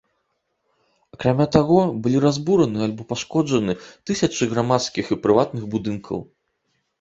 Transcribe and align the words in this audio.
Акрамя 1.15 1.45
таго, 1.55 1.77
былі 2.07 2.21
разбураны 2.23 2.79
альбо 2.87 3.01
пашкоджаны 3.11 3.77
тысячы 4.11 4.49
грамадскіх 4.55 5.05
і 5.13 5.21
прыватных 5.27 5.63
будынкаў. 5.77 6.19